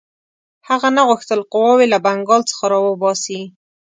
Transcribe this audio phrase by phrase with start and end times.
[0.69, 3.41] هغه نه غوښتل قواوې له بنګال څخه را وباسي.